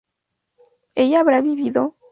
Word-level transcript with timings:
¿ella 0.95 1.19
habrá 1.19 1.41
vivido? 1.43 1.93